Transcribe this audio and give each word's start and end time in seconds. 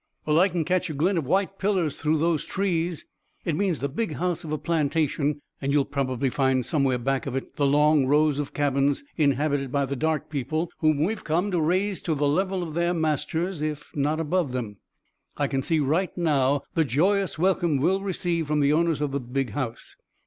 "Well, 0.25 0.39
I 0.39 0.49
can 0.49 0.65
catch 0.65 0.89
a 0.89 0.95
glint 0.95 1.19
of 1.19 1.27
white 1.27 1.59
pillars 1.59 1.95
through 1.95 2.17
those 2.17 2.43
trees. 2.43 3.05
It 3.45 3.55
means 3.55 3.77
the 3.77 3.87
'big 3.87 4.15
house' 4.15 4.43
of 4.43 4.51
a 4.51 4.57
plantation, 4.57 5.43
and 5.61 5.71
you'll 5.71 5.85
probably 5.85 6.31
find 6.31 6.65
somewhere 6.65 6.97
back 6.97 7.27
of 7.27 7.35
it 7.35 7.55
the 7.57 7.67
long 7.67 8.07
rows 8.07 8.39
of 8.39 8.51
cabins, 8.51 9.03
inhabited 9.15 9.71
by 9.71 9.85
the 9.85 9.95
dark 9.95 10.27
people, 10.31 10.71
whom 10.79 11.03
we've 11.03 11.23
come 11.23 11.51
to 11.51 11.61
raise 11.61 12.01
to 12.01 12.15
the 12.15 12.27
level 12.27 12.63
of 12.63 12.73
their 12.73 12.95
masters, 12.95 13.61
if 13.61 13.91
not 13.95 14.19
above 14.19 14.53
them. 14.53 14.77
I 15.37 15.45
can 15.45 15.61
see 15.61 15.79
right 15.79 16.17
now 16.17 16.63
the 16.73 16.83
joyous 16.83 17.37
welcome 17.37 17.77
we'll 17.77 18.01
receive 18.01 18.47
from 18.47 18.59
the 18.59 18.73
owners 18.73 19.01
of 19.01 19.11
the 19.11 19.19
big 19.19 19.51
house. 19.51 19.95